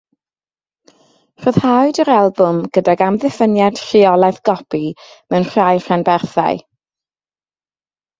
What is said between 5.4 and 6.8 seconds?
rhai rhanbarthau.